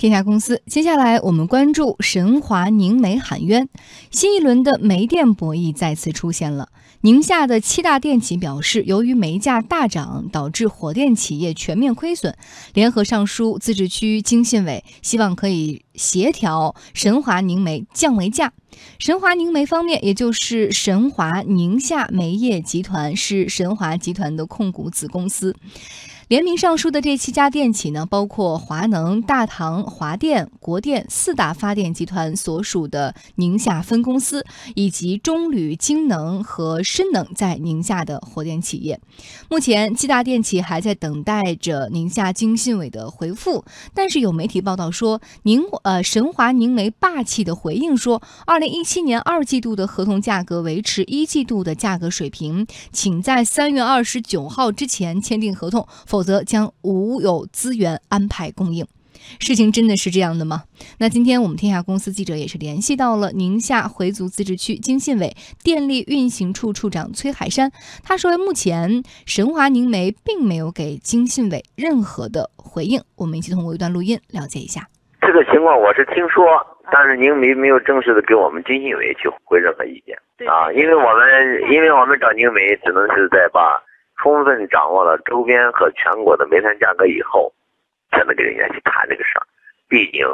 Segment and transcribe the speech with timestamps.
[0.00, 3.68] 天下公司，接下来我们关注神华宁煤喊冤，
[4.10, 6.70] 新一轮的煤电博弈再次出现了。
[7.02, 12.34] 宁夏的七大电企表示，由于煤价大涨导致火电企业全面亏损，
[12.72, 18.54] 联合上书自治区经信委，希望可以协调神华宁煤降煤价。
[18.98, 25.54] 神华宁煤方面，也就是神华宁夏煤业集团，是神华集团的控股子公司。
[26.30, 39.00] 联名上书的这七家电企呢，包括华能、大唐、华电、国电四大发电集团所属的宁夏分公司，以及中铝、京能和深能在宁夏的火电企业。
[39.48, 43.64] 目前，七大电企还在等待着宁夏经信委的回复。
[43.92, 56.19] 但是有媒体报道说，宁呃神华宁煤霸气的回应说，二零一七年二季度的合同价格维持一季度的价格水平，请在三月二十九号之前签订合同，否。
[56.20, 58.86] 否则将无有资源安排供应，
[59.38, 60.64] 事情真的是这样的吗？
[60.98, 67.72] 那今天我们天下公司记者也是联系到了宁夏回族自治区经信委电力运行处处长崔海山，
[68.04, 74.86] 他说目前神华宁煤并没有给经信委任何的回应，我们一起通过一段录音了解一下。
[75.22, 76.44] 这个情况我是听说，
[76.92, 80.14] 但是宁煤没有正式的给我们经信委去回任何意见
[80.46, 83.80] 啊，因为我们因为我们找宁煤只能是在把。
[84.22, 87.50] 充分掌握了周边和全国的煤炭价格以后，
[88.10, 89.46] 才能跟人家去谈这个事儿。
[89.88, 90.26] 毕竟，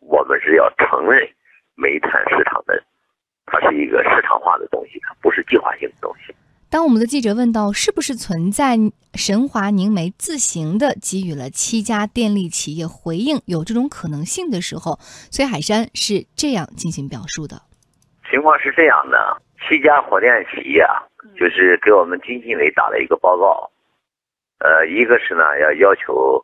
[0.00, 1.26] 我们是要承认
[1.74, 2.82] 煤炭市场的，
[3.46, 6.34] 它是一个市场化的东西，它不是计划性的东西。
[6.68, 8.78] 当我们的记者问到是不是存在
[9.14, 14.98] 神华宁煤自行的给予了七家电力企业回应有这种可能性的时候，
[15.30, 17.60] 崔海山是这样进行表述的：
[18.30, 21.00] 情况是这样的，七家火电企业啊。
[21.42, 23.68] 就是给我们经信委打了一个报告，
[24.60, 26.40] 呃，一个是呢要要求，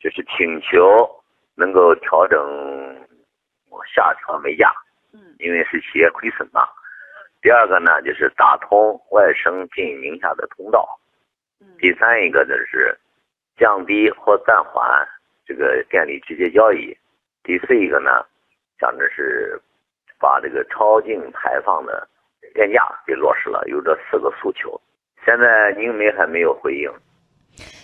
[0.00, 1.08] 就是请求
[1.54, 2.36] 能够调整
[3.94, 4.72] 下调煤价，
[5.12, 6.66] 嗯，因为是企业亏损嘛。
[7.40, 10.98] 第二个呢就是打通外省进宁夏的通道，
[11.60, 12.98] 嗯，第三一个就是
[13.56, 15.06] 降低或暂缓
[15.46, 16.92] 这个电力直接交易，
[17.44, 18.26] 第四一个呢，
[18.80, 19.62] 想着是
[20.18, 22.08] 把这个超净排放的。
[22.54, 24.80] 电价给落实了，有这四个诉求。
[25.24, 26.90] 现在宁煤还没有回应。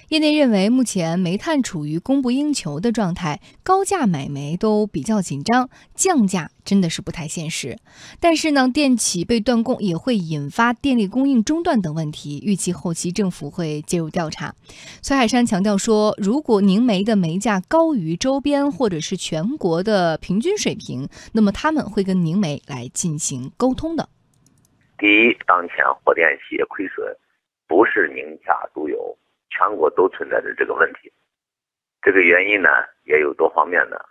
[0.09, 7.77] 业内认为，目前煤炭处于供不应求的状态，高价买煤都比较紧张，降价真的是不太现实。
[8.21, 14.55] 但是呢，电企被断供也会引发电力供应中断等问题，预计后期政府会介入调查。
[15.03, 24.09] 崔海山强调说，如果宁煤的煤价高于周边或者是全国的平均水平，那么他们会跟宁煤来进行沟通的。
[24.99, 27.15] 第一，当前火电企业亏损，
[27.69, 29.17] 不是宁夏独有，
[29.51, 31.13] 全国都存在着这个问题。
[32.01, 32.71] 这个原因呢，
[33.05, 34.03] 也有多方面的。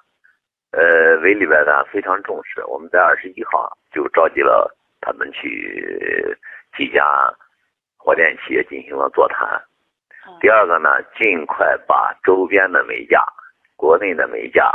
[0.72, 4.69] 呃，委里边呢非常重视，我们在二十一号就召集了
[5.01, 6.38] 他们去
[6.78, 7.03] 几家
[7.97, 9.59] 火电企业进行了座谈。
[10.40, 13.25] 第二个呢，尽快把周边的煤价、
[13.75, 14.72] 国内的煤价，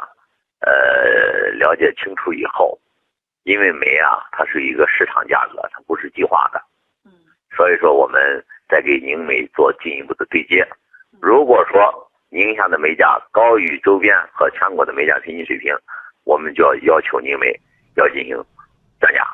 [0.61, 2.81] 呃，了解清楚以后。
[3.45, 6.63] 因为煤啊，它是一个市场价格，它不是计划的，
[7.05, 7.13] 嗯，
[7.57, 10.67] 所以说我们再给宁煤做进一步的对接。
[11.21, 15.75] 如果说宁夏的煤价高于周边和全国的煤价平均水平，
[16.25, 17.59] 我们就要要求宁煤
[17.97, 18.37] 要进行
[19.01, 19.27] 降价。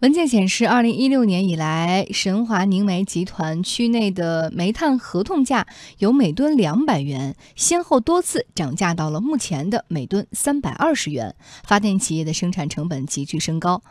[0.00, 5.66] 文件显示，二零一六年以来，神华宁煤集团区内的煤炭合同价
[5.98, 11.34] 由每吨两百元，先后多次涨价到了目前的每吨三百二十元。
[11.64, 13.82] 发电企业的生产成本急剧升高，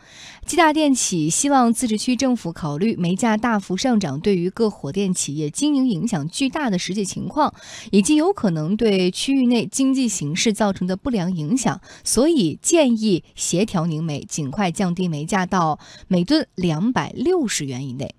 [0.44, 7.54] 七大电企希望自治区政府考虑煤价大幅上涨对于各火电企业经营影响巨大的实际情况，
[7.92, 15.78] 以及有可能对区域内经济形势造成的不良影响，所以建议协调宁煤尽快降低煤价到。
[16.08, 18.14] 每吨两百六十元以内。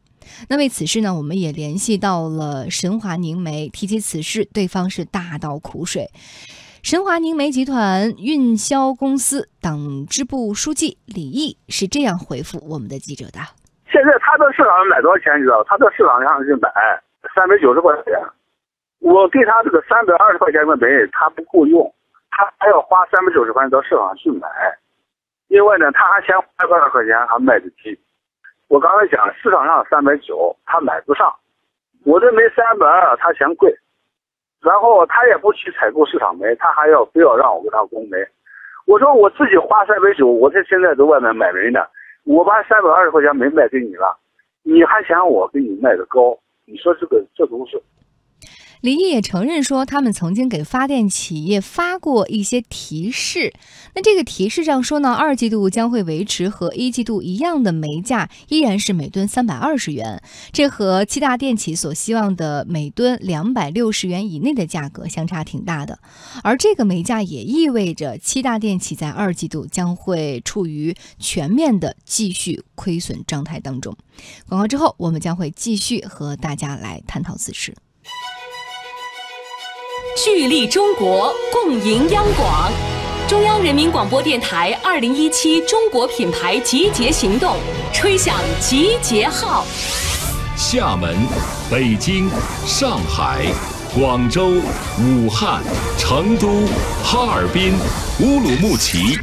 [0.49, 6.09] 那为此事呢，我们也联系到了神华宁煤，提起此事，对方是大倒苦水。
[6.83, 13.39] 神华宁煤集团运销公司党支部书记李毅是这样回复我们的记者的：
[13.91, 15.37] 现在他到市场上买多少钱？
[15.37, 15.63] 你知道？
[15.65, 16.69] 他到市场上去买
[17.35, 18.13] 三百九十块钱，
[18.99, 21.85] 我给他这个三百二十块钱的煤，他不够用，
[22.31, 24.47] 他还要花三百九十块钱到市场去买。
[25.51, 27.99] 另外呢，他还嫌二百块钱还卖的低。
[28.69, 31.29] 我刚才讲市场上三百九，他买不上。
[32.05, 33.69] 我这煤三百二，他嫌贵。
[34.61, 38.17] 然后他也不去采购市场煤，他还要非要让我给他供煤。
[38.85, 41.85] 我说我自己花三百九，我这现在在外面买煤呢，
[42.23, 44.17] 我把三百二十块钱煤卖给你了，
[44.63, 46.39] 你还嫌我给你卖的高？
[46.63, 47.75] 你说这个这都是。
[48.81, 53.53] 李毅也承认说，他们曾经给发电企业发过一些提示。
[53.93, 60.23] 那这个提示上说呢，二季度将会维持和一季度一样的煤价，依然是每吨三百二十元。
[60.51, 65.99] 这和七大电企所希望的每吨两百六十元以内的价格相差挺大的。
[66.43, 73.95] 而这个煤价也意味着七大电企在二季度将会处于全面的继续亏损状态当中。
[74.49, 77.75] 广告之后，我们将会继续和大家来探讨此事。
[80.17, 82.69] 聚力中国，共赢央广。
[83.29, 87.55] 中央人民广播电台二零一七中国品牌集结行动，
[87.93, 89.65] 吹响集结号。
[90.57, 91.15] 厦门、
[91.69, 92.29] 北京、
[92.65, 93.45] 上海、
[93.95, 94.51] 广州、
[94.99, 95.63] 武汉、
[95.97, 96.65] 成都、
[97.03, 97.73] 哈尔滨、
[98.19, 99.17] 乌鲁木齐，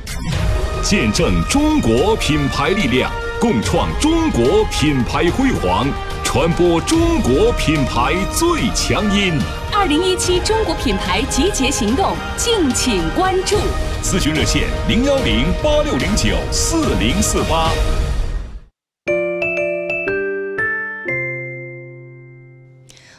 [0.82, 5.86] 见证中国品牌力量，共创中国品牌辉煌。
[6.24, 9.38] 传播中国品牌最强音。
[9.80, 13.54] 二零一七中国品牌集结行动，敬请关注。
[14.02, 17.70] 咨询热线：零幺零八六零九四零四八。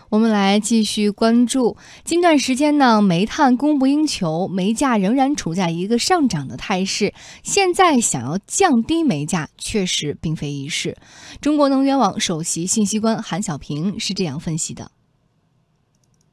[0.09, 7.13] 我们来继续关注，近段时间呢，煤炭供不应求，煤价仍然处在一个上涨的态势。
[7.41, 10.97] 现在想要降低煤价，确实并非易事。
[11.39, 14.91] 中国能源网首席信息官韩小平是这样分析的：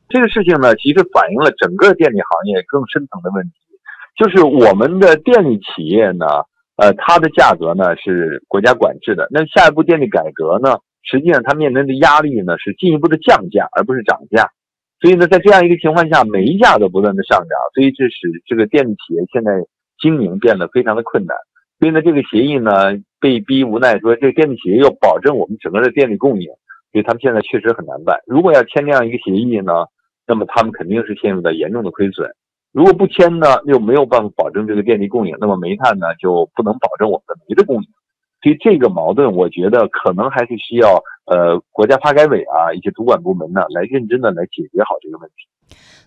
[0.08, 3.52] 这个事情呢，其实反映了整个电力行业更深层的问题，
[4.16, 6.26] 就是我们的电力企业呢，
[6.76, 9.26] 呃，它的价格呢是国家管制的。
[9.30, 10.78] 那下一步电力改革呢？
[11.08, 14.50] 实际上，它面临的压力呢是进一步的降价，而不是涨价。
[15.00, 19.52] 所以呢，在这样一个情况下，煤价都不断的上涨，所以这使这个电力企业现在
[20.00, 21.36] 经营变得非常的困难。
[21.78, 26.48] 所以呢，这个协议呢被逼无奈说，这个电力企业要保证我们整个的电力供应，
[26.90, 28.18] 所以他们现在确实很难办。
[28.26, 29.72] 如果要签这样一个协议呢，
[30.26, 32.30] 那么他们肯定是陷入到严重的亏损。
[32.72, 37.88] 如果不签呢，又没有办法保证这个电力供应，那么煤炭呢就不能保证我们的煤的供应。
[38.42, 45.48] 所以这个矛盾，我觉得可能还是需要呃国家发改委啊一些主管部门呢来认真的来解决好这个问题。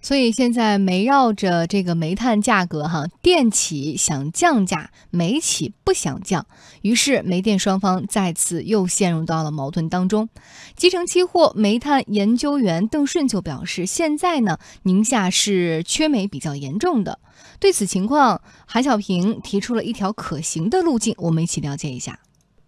[0.01, 6.45] 所以现在围绕着这个煤炭价格哈，电企想降价，煤企不想降，
[6.81, 10.29] 于是煤电双方再次又陷入到了矛盾当中。
[10.75, 17.19] 集成期货煤炭研究员邓顺就表示，现在呢宁夏是缺煤比较严重的。
[17.59, 22.19] 对此情况，韩小平提出了一条可行的路径，我们一起了解一下。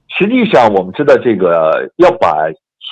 [0.10, 2.36] 实际上，我们知道这个要把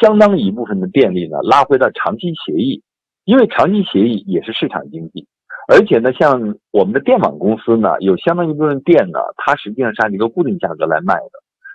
[0.01, 2.81] 相当一部分的电力呢拉回到长期协议，
[3.29, 5.27] 因为长期协议也是市场经济，
[5.71, 11.29] 而且呢，像我们的电网公司呢，有相当一部分电呢，它实际上是按一个固定价格来卖的。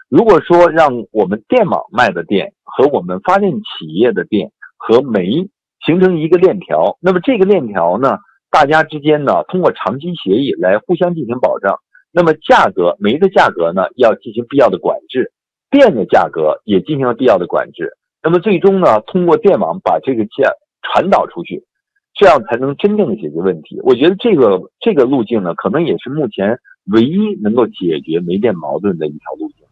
[0.08, 5.48] 如果说让我们电网卖的电和我们发电企业的电和煤
[5.86, 8.18] 形成一个链条，那么这个链条呢，
[8.50, 11.78] 大家之间呢，通过长期协议来互相进行保障。
[12.10, 15.30] 那么价格，煤的价格呢，要进行必要的管制，
[15.70, 17.92] 电的价格也进行了必要的管制。
[18.24, 20.50] 那么最终呢，通过电网把这个价
[20.84, 21.64] 传导出去，
[22.14, 23.80] 这样才能真正的解决问题。
[23.82, 26.58] 我觉得这个这个路径呢，可能也是目前
[26.92, 29.63] 唯一能够解决煤电矛盾的一条路径。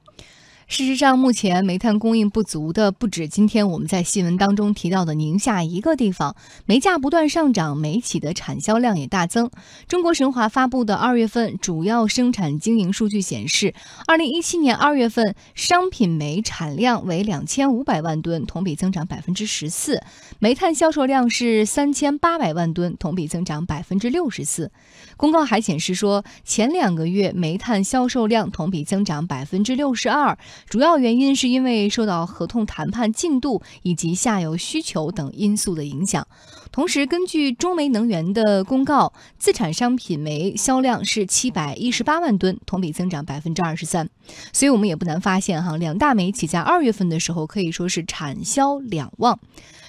[0.68, 9.50] 事实上，目前煤炭供应不足的不止今天我们在新闻当中提到的宁夏一个地方，煤价不断上涨，煤企的产销量也大增。
[9.86, 13.74] 中国神华发布的二月份主要生产经营数据显示，
[14.06, 19.96] 二零一七年二月份商品煤产量为两千五百万吨，同比增长百分之十四；
[20.38, 24.70] 煤炭销售量是三千八百万吨，同比增长百分之六十四。
[25.18, 30.38] 公告还显示说，前两个月煤炭销售量同比增长百分之六十二。
[30.68, 36.26] 主要原因是因为受到合同谈判进度以及下游需求等因素的影响。
[36.70, 44.08] 同时，根据中煤能源的公告，自产商品煤销量是七百一十八万吨，同比增长百分之二十三。
[44.52, 49.38] 所以，我们也不难发现，哈，两大煤企在二月份的时候可以说是产销两旺。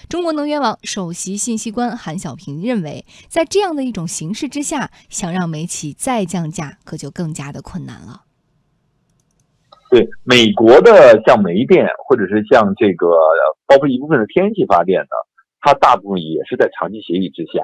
[0.09, 8.23] 中国能源网首席信息官韩小平认为，在这样的一种形势之下，想让煤企再降价，可就更加的困难了。
[9.93, 13.13] 对美国的像煤电，或者是像这个
[13.67, 15.15] 包括一部分的天然气发电呢，
[15.61, 17.61] 它大部分也是在长期协议之下。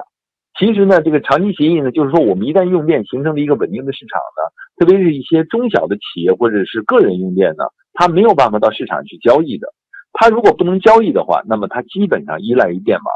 [0.56, 4.46] 其实呢，这个长期协议呢，就是说我们一旦用电形成了一个稳定的市场呢，
[4.78, 9.66] 特别是一些中小的企业或者是个人用电呢，它没有办法到市场去交易的。
[10.12, 13.06] 它如果不能交易的话，那么它基本上依赖于电网。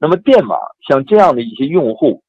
[0.00, 2.22] 那么电网像这样的一些用户，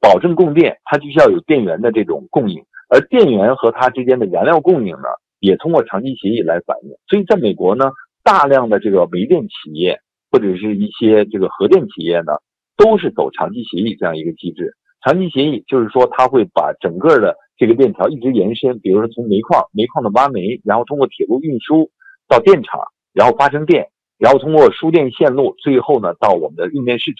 [0.00, 5.08] 保证供电，它就需要有电源的这种供应，而电源和它之间的燃料供应呢？
[5.40, 7.90] 也通过长期协议来反映，所以在美国呢，
[8.22, 9.98] 大量的这个煤电企业
[10.30, 12.34] 或者是一些这个核电企业呢，
[12.76, 14.76] 都是走长期协议这样一个机制。
[15.02, 21.90] 长期协议就是说，它会把整个的这个链条一直延伸，比如说从煤矿、煤矿的挖煤，然后通过铁路运输
[22.28, 22.78] 到电厂，
[23.14, 27.18] 然后发生电，然后通过输电线路，最后呢到我们的用电市场。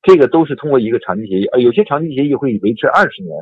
[0.00, 3.36] 这个都是通过一个长期协议，呃，有些长期协议会维持二十年，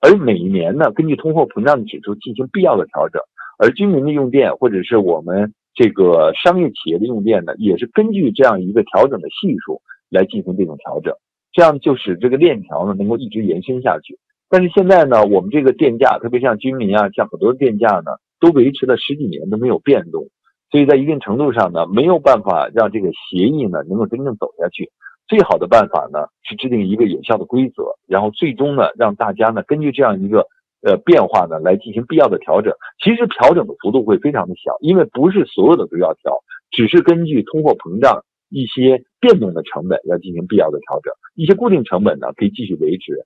[0.00, 3.20] 而每年呢，根据通货膨胀指数进行必要的调整。
[3.62, 11.14] 而居民的用电或者是我们这个商业企业的用电呢，也是根据这样一个调整的系数来进行这种调整，
[11.52, 14.18] 这样就使这个链条呢能够一直延伸下去。
[14.50, 20.26] 但是现在呢，我们这个电价，特别像居民啊，像很多电价呢，都维持了十几年都没有变动，
[20.72, 24.90] 所以在一定程度上呢，没有办法让这个协议呢能够真正走下去。
[25.28, 30.46] 最好的办法呢是制定一个有效的规则，然后最终呢让大家呢根据这样一个
[30.82, 32.72] 呃变化呢来进行必要的调整。
[33.02, 36.32] 其实调整的幅度会非常的小，因为不是所有的都要调，
[36.70, 43.24] 只是根据通货膨胀一些变动的成本要进行必要的调整，一些固定成本呢可以继续维持。